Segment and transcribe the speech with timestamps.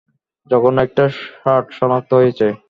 [0.51, 2.47] জঘন্য একটা শার্ট সনাক্ত হয়েছে।